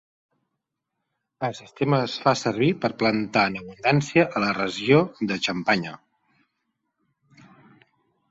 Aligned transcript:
El 1.47 1.51
sistema 1.57 1.97
es 2.05 2.13
va 2.21 2.23
fer 2.29 2.39
servir 2.43 2.69
per 2.85 2.89
plantar 3.03 3.43
en 3.51 3.59
abundància 3.59 4.25
a 4.39 4.43
la 4.45 4.55
regió 4.59 5.01
de 5.19 5.29
la 5.35 5.39
Xampanya. 5.49 5.95